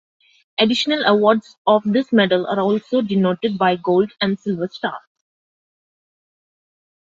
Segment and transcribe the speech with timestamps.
[0.57, 4.97] Additional awards of this medal are also denoted by gold and silver stars.